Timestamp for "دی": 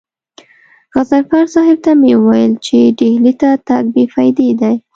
4.61-4.73